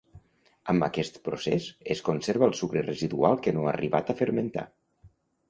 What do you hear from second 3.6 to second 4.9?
ha arribat a fermentar.